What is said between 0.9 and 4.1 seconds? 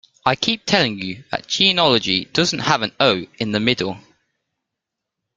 you that genealogy doesn't have an ‘o’ in the middle.